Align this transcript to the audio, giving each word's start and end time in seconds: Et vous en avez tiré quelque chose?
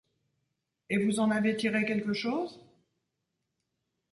Et 0.89 0.97
vous 0.97 1.19
en 1.19 1.29
avez 1.29 1.55
tiré 1.55 1.85
quelque 1.85 2.13
chose? 2.13 2.59